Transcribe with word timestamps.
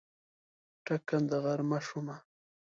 ټکنده 0.85 1.37
غرمه 1.43 1.79
شومه 1.87 2.17